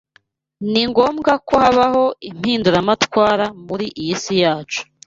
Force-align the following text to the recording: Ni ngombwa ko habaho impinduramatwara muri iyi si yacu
Ni 0.71 0.81
ngombwa 0.89 1.31
ko 1.47 1.53
habaho 1.63 2.03
impinduramatwara 2.29 3.45
muri 3.67 3.85
iyi 4.01 4.15
si 4.23 4.33
yacu 4.43 4.81